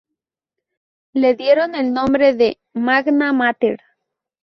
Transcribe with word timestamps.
Le 1.13 1.35
dieron 1.35 1.75
el 1.75 1.93
nombre 1.93 2.33
de 2.33 2.57
Magna 2.73 3.33
Mater. 3.33 3.81